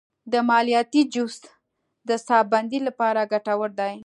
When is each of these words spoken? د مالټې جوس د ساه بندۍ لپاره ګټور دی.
د 0.31 0.33
مالټې 0.49 1.01
جوس 1.13 1.37
د 2.07 2.09
ساه 2.25 2.41
بندۍ 2.51 2.79
لپاره 2.87 3.29
ګټور 3.33 3.69
دی. 3.79 3.93